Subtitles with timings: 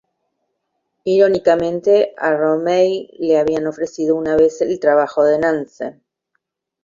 [1.03, 5.99] Irónicamente, a Romney le habían ofrecido una vez el trabajo de Nance.